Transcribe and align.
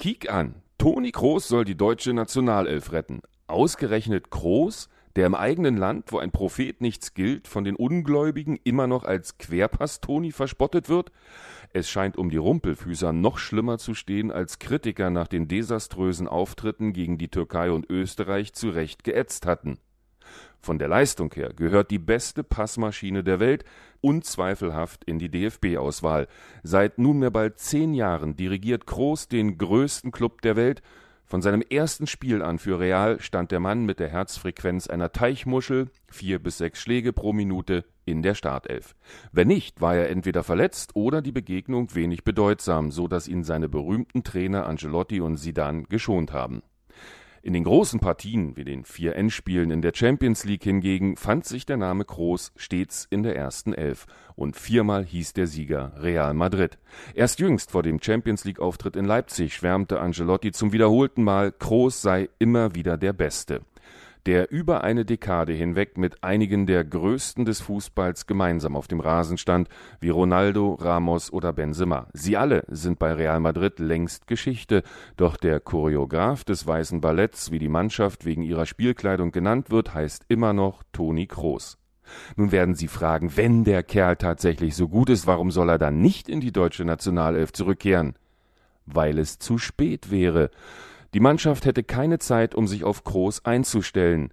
Kiek 0.00 0.30
an. 0.30 0.54
Toni 0.78 1.10
Kroos 1.10 1.46
soll 1.46 1.66
die 1.66 1.76
deutsche 1.76 2.14
Nationalelf 2.14 2.92
retten. 2.92 3.20
Ausgerechnet 3.46 4.30
Kroos, 4.30 4.88
der 5.14 5.26
im 5.26 5.34
eigenen 5.34 5.76
Land, 5.76 6.10
wo 6.10 6.18
ein 6.18 6.30
Prophet 6.30 6.80
nichts 6.80 7.12
gilt, 7.12 7.46
von 7.46 7.64
den 7.64 7.76
Ungläubigen 7.76 8.58
immer 8.64 8.86
noch 8.86 9.04
als 9.04 9.36
Querpass-Toni 9.36 10.32
verspottet 10.32 10.88
wird? 10.88 11.12
Es 11.74 11.90
scheint 11.90 12.16
um 12.16 12.30
die 12.30 12.38
Rumpelfüßer 12.38 13.12
noch 13.12 13.36
schlimmer 13.36 13.76
zu 13.76 13.92
stehen, 13.92 14.32
als 14.32 14.58
Kritiker 14.58 15.10
nach 15.10 15.28
den 15.28 15.48
desaströsen 15.48 16.28
Auftritten 16.28 16.94
gegen 16.94 17.18
die 17.18 17.28
Türkei 17.28 17.70
und 17.70 17.90
Österreich 17.90 18.54
zu 18.54 18.70
Recht 18.70 19.04
geätzt 19.04 19.44
hatten. 19.44 19.80
Von 20.60 20.78
der 20.78 20.88
Leistung 20.88 21.32
her 21.34 21.52
gehört 21.54 21.90
die 21.90 21.98
beste 21.98 22.44
Passmaschine 22.44 23.24
der 23.24 23.40
Welt 23.40 23.64
unzweifelhaft 24.02 25.04
in 25.04 25.18
die 25.18 25.30
DFB-Auswahl. 25.30 26.28
Seit 26.62 26.98
nunmehr 26.98 27.30
bald 27.30 27.58
zehn 27.58 27.94
Jahren 27.94 28.36
dirigiert 28.36 28.86
Kroos 28.86 29.28
den 29.28 29.58
größten 29.58 30.12
Club 30.12 30.42
der 30.42 30.56
Welt. 30.56 30.82
Von 31.24 31.42
seinem 31.42 31.62
ersten 31.62 32.06
Spiel 32.06 32.42
an 32.42 32.58
für 32.58 32.80
Real 32.80 33.20
stand 33.20 33.52
der 33.52 33.60
Mann 33.60 33.86
mit 33.86 34.00
der 34.00 34.08
Herzfrequenz 34.08 34.88
einer 34.88 35.12
Teichmuschel, 35.12 35.88
vier 36.08 36.40
bis 36.40 36.58
sechs 36.58 36.80
Schläge 36.80 37.12
pro 37.12 37.32
Minute, 37.32 37.84
in 38.04 38.22
der 38.22 38.34
Startelf. 38.34 38.96
Wenn 39.30 39.48
nicht, 39.48 39.80
war 39.80 39.94
er 39.94 40.10
entweder 40.10 40.42
verletzt 40.42 40.90
oder 40.94 41.22
die 41.22 41.30
Begegnung 41.30 41.94
wenig 41.94 42.24
bedeutsam, 42.24 42.90
so 42.90 43.06
dass 43.06 43.28
ihn 43.28 43.44
seine 43.44 43.68
berühmten 43.68 44.24
Trainer 44.24 44.66
Angelotti 44.66 45.20
und 45.20 45.36
Sidan 45.36 45.84
geschont 45.84 46.32
haben. 46.32 46.62
In 47.42 47.54
den 47.54 47.64
großen 47.64 48.00
Partien, 48.00 48.58
wie 48.58 48.64
den 48.64 48.84
vier 48.84 49.16
Endspielen 49.16 49.70
in 49.70 49.80
der 49.80 49.92
Champions 49.94 50.44
League 50.44 50.64
hingegen, 50.64 51.16
fand 51.16 51.46
sich 51.46 51.64
der 51.64 51.78
Name 51.78 52.04
Kroos 52.04 52.52
stets 52.54 53.06
in 53.08 53.22
der 53.22 53.34
ersten 53.34 53.72
Elf 53.72 54.06
und 54.36 54.56
viermal 54.56 55.06
hieß 55.06 55.32
der 55.32 55.46
Sieger 55.46 55.92
Real 55.96 56.34
Madrid. 56.34 56.76
Erst 57.14 57.40
jüngst 57.40 57.70
vor 57.70 57.82
dem 57.82 58.02
Champions 58.02 58.44
League 58.44 58.60
Auftritt 58.60 58.94
in 58.94 59.06
Leipzig 59.06 59.54
schwärmte 59.54 60.00
Angelotti 60.00 60.52
zum 60.52 60.74
wiederholten 60.74 61.24
Mal, 61.24 61.50
Kroos 61.50 62.02
sei 62.02 62.28
immer 62.38 62.74
wieder 62.74 62.98
der 62.98 63.14
Beste 63.14 63.62
der 64.26 64.50
über 64.50 64.84
eine 64.84 65.04
Dekade 65.04 65.52
hinweg 65.52 65.98
mit 65.98 66.22
einigen 66.22 66.66
der 66.66 66.84
Größten 66.84 67.44
des 67.44 67.60
Fußballs 67.60 68.26
gemeinsam 68.26 68.76
auf 68.76 68.88
dem 68.88 69.00
Rasen 69.00 69.38
stand, 69.38 69.68
wie 70.00 70.10
Ronaldo, 70.10 70.74
Ramos 70.74 71.32
oder 71.32 71.52
Benzema. 71.52 72.08
Sie 72.12 72.36
alle 72.36 72.64
sind 72.68 72.98
bei 72.98 73.12
Real 73.12 73.40
Madrid 73.40 73.78
längst 73.78 74.26
Geschichte, 74.26 74.82
doch 75.16 75.36
der 75.36 75.60
Choreograf 75.60 76.44
des 76.44 76.66
Weißen 76.66 77.00
Balletts, 77.00 77.50
wie 77.50 77.58
die 77.58 77.68
Mannschaft 77.68 78.24
wegen 78.24 78.42
ihrer 78.42 78.66
Spielkleidung 78.66 79.32
genannt 79.32 79.70
wird, 79.70 79.94
heißt 79.94 80.24
immer 80.28 80.52
noch 80.52 80.82
Toni 80.92 81.26
Kroos. 81.26 81.78
Nun 82.36 82.52
werden 82.52 82.74
Sie 82.74 82.88
fragen, 82.88 83.36
wenn 83.36 83.64
der 83.64 83.82
Kerl 83.82 84.16
tatsächlich 84.16 84.74
so 84.74 84.88
gut 84.88 85.10
ist, 85.10 85.26
warum 85.26 85.50
soll 85.50 85.68
er 85.68 85.78
dann 85.78 86.00
nicht 86.00 86.28
in 86.28 86.40
die 86.40 86.52
deutsche 86.52 86.84
Nationalelf 86.84 87.52
zurückkehren? 87.52 88.14
Weil 88.86 89.18
es 89.18 89.38
zu 89.38 89.58
spät 89.58 90.10
wäre. 90.10 90.50
Die 91.12 91.20
Mannschaft 91.20 91.64
hätte 91.64 91.82
keine 91.82 92.20
Zeit, 92.20 92.54
um 92.54 92.68
sich 92.68 92.84
auf 92.84 93.02
Kroos 93.02 93.44
einzustellen, 93.44 94.32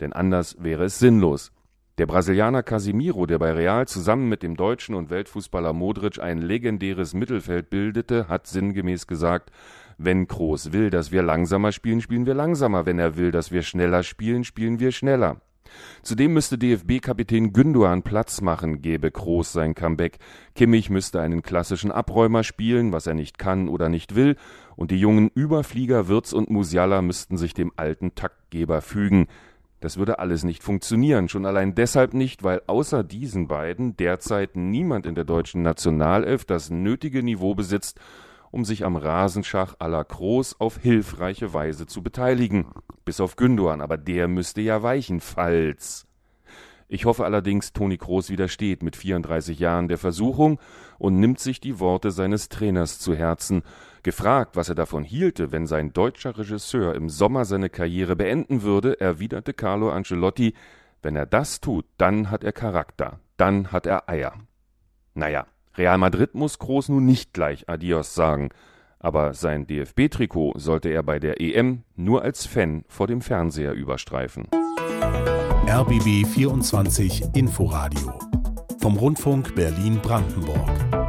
denn 0.00 0.12
anders 0.12 0.56
wäre 0.60 0.84
es 0.84 1.00
sinnlos. 1.00 1.50
Der 1.98 2.06
Brasilianer 2.06 2.62
Casimiro, 2.62 3.26
der 3.26 3.38
bei 3.38 3.52
Real 3.52 3.88
zusammen 3.88 4.28
mit 4.28 4.42
dem 4.42 4.56
Deutschen 4.56 4.94
und 4.94 5.10
Weltfußballer 5.10 5.72
Modric 5.72 6.20
ein 6.20 6.38
legendäres 6.38 7.12
Mittelfeld 7.12 7.70
bildete, 7.70 8.28
hat 8.28 8.46
sinngemäß 8.46 9.06
gesagt, 9.06 9.50
wenn 9.98 10.28
Kroos 10.28 10.72
will, 10.72 10.90
dass 10.90 11.12
wir 11.12 11.22
langsamer 11.22 11.72
spielen, 11.72 12.00
spielen 12.00 12.24
wir 12.24 12.34
langsamer, 12.34 12.86
wenn 12.86 12.98
er 12.98 13.16
will, 13.16 13.30
dass 13.32 13.50
wir 13.50 13.62
schneller 13.62 14.04
spielen, 14.04 14.44
spielen 14.44 14.78
wir 14.78 14.92
schneller. 14.92 15.40
Zudem 16.02 16.32
müsste 16.32 16.58
DFB-Kapitän 16.58 17.52
Gündoğan 17.52 18.02
Platz 18.02 18.40
machen, 18.40 18.82
gäbe 18.82 19.10
Kroos 19.10 19.52
sein 19.52 19.74
Comeback. 19.74 20.18
Kimmich 20.54 20.90
müsste 20.90 21.20
einen 21.20 21.42
klassischen 21.42 21.92
Abräumer 21.92 22.42
spielen, 22.42 22.92
was 22.92 23.06
er 23.06 23.14
nicht 23.14 23.38
kann 23.38 23.68
oder 23.68 23.88
nicht 23.88 24.14
will, 24.14 24.36
und 24.76 24.90
die 24.90 24.98
jungen 24.98 25.30
Überflieger 25.34 26.08
Wirz 26.08 26.32
und 26.32 26.50
Musiala 26.50 27.02
müssten 27.02 27.36
sich 27.36 27.54
dem 27.54 27.72
alten 27.76 28.14
Taktgeber 28.14 28.80
fügen. 28.82 29.28
Das 29.82 29.96
würde 29.96 30.20
alles 30.20 30.44
nicht 30.44 30.62
funktionieren, 30.62 31.28
schon 31.28 31.44
allein 31.44 31.74
deshalb 31.74 32.14
nicht, 32.14 32.44
weil 32.44 32.62
außer 32.68 33.02
diesen 33.02 33.48
beiden 33.48 33.96
derzeit 33.96 34.54
niemand 34.54 35.06
in 35.06 35.16
der 35.16 35.24
deutschen 35.24 35.62
Nationalelf 35.62 36.44
das 36.44 36.70
nötige 36.70 37.24
Niveau 37.24 37.56
besitzt, 37.56 38.00
um 38.52 38.64
sich 38.64 38.84
am 38.84 38.94
Rasenschach 38.94 39.74
à 39.80 39.88
la 39.88 40.04
Kroos 40.04 40.54
auf 40.60 40.78
hilfreiche 40.78 41.52
Weise 41.52 41.86
zu 41.86 42.02
beteiligen. 42.02 42.66
Bis 43.04 43.20
auf 43.20 43.34
Gündogan, 43.34 43.80
aber 43.80 43.96
der 43.96 44.28
müsste 44.28 44.60
ja 44.60 44.82
weichen, 44.84 45.20
falls. 45.20 46.06
Ich 46.86 47.06
hoffe 47.06 47.24
allerdings, 47.24 47.72
Toni 47.72 47.96
Kroos 47.96 48.28
widersteht 48.28 48.82
mit 48.82 48.96
34 48.96 49.58
Jahren 49.58 49.88
der 49.88 49.96
Versuchung 49.96 50.60
und 50.98 51.18
nimmt 51.18 51.40
sich 51.40 51.58
die 51.58 51.80
Worte 51.80 52.10
seines 52.10 52.50
Trainers 52.50 52.98
zu 52.98 53.14
Herzen. 53.14 53.62
Gefragt, 54.02 54.56
was 54.56 54.68
er 54.68 54.74
davon 54.74 55.02
hielte, 55.02 55.50
wenn 55.52 55.66
sein 55.66 55.94
deutscher 55.94 56.36
Regisseur 56.36 56.94
im 56.94 57.08
Sommer 57.08 57.46
seine 57.46 57.70
Karriere 57.70 58.16
beenden 58.16 58.62
würde, 58.62 59.00
erwiderte 59.00 59.54
Carlo 59.54 59.90
Ancelotti, 59.90 60.52
wenn 61.00 61.16
er 61.16 61.24
das 61.24 61.62
tut, 61.62 61.86
dann 61.96 62.30
hat 62.30 62.44
er 62.44 62.52
Charakter, 62.52 63.18
dann 63.38 63.72
hat 63.72 63.86
er 63.86 64.10
Eier. 64.10 64.34
Naja, 65.14 65.46
Real 65.76 65.98
Madrid 65.98 66.34
muss 66.34 66.58
Groß 66.58 66.90
nun 66.90 67.06
nicht 67.06 67.32
gleich 67.32 67.68
Adios 67.68 68.14
sagen, 68.14 68.50
aber 68.98 69.34
sein 69.34 69.66
DFB-Trikot 69.66 70.54
sollte 70.56 70.90
er 70.90 71.02
bei 71.02 71.18
der 71.18 71.40
EM 71.40 71.82
nur 71.96 72.22
als 72.22 72.46
Fan 72.46 72.84
vor 72.88 73.06
dem 73.06 73.20
Fernseher 73.20 73.72
überstreifen. 73.72 74.48
RBB 75.66 76.26
24 76.26 77.34
Inforadio 77.34 78.18
vom 78.80 78.96
Rundfunk 78.96 79.54
Berlin-Brandenburg. 79.54 81.01